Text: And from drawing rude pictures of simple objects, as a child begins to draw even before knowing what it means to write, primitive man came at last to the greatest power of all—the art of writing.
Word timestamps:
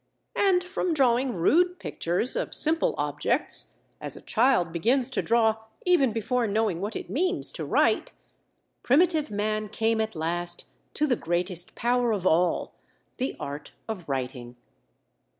And 0.35 0.63
from 0.63 0.95
drawing 0.95 1.35
rude 1.35 1.77
pictures 1.77 2.35
of 2.35 2.55
simple 2.55 2.95
objects, 2.97 3.77
as 4.01 4.17
a 4.17 4.21
child 4.23 4.73
begins 4.73 5.11
to 5.11 5.21
draw 5.21 5.57
even 5.85 6.11
before 6.11 6.47
knowing 6.47 6.81
what 6.81 6.95
it 6.95 7.07
means 7.07 7.51
to 7.51 7.63
write, 7.65 8.13
primitive 8.81 9.29
man 9.29 9.69
came 9.69 10.01
at 10.01 10.15
last 10.15 10.65
to 10.95 11.05
the 11.05 11.15
greatest 11.15 11.75
power 11.75 12.11
of 12.13 12.25
all—the 12.25 13.35
art 13.39 13.73
of 13.87 14.09
writing. 14.09 14.55